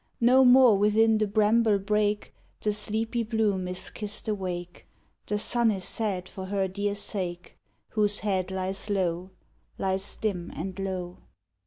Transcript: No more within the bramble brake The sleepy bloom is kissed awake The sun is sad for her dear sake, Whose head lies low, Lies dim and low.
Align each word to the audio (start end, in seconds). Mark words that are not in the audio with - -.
No 0.19 0.43
more 0.43 0.79
within 0.79 1.19
the 1.19 1.27
bramble 1.27 1.77
brake 1.77 2.33
The 2.61 2.73
sleepy 2.73 3.21
bloom 3.21 3.67
is 3.67 3.91
kissed 3.91 4.27
awake 4.27 4.87
The 5.27 5.37
sun 5.37 5.69
is 5.69 5.83
sad 5.83 6.27
for 6.27 6.45
her 6.45 6.67
dear 6.67 6.95
sake, 6.95 7.55
Whose 7.89 8.21
head 8.21 8.49
lies 8.49 8.89
low, 8.89 9.29
Lies 9.77 10.15
dim 10.15 10.49
and 10.55 10.79
low. 10.79 11.19